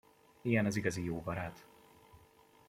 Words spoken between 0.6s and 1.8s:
az igazi jó barát.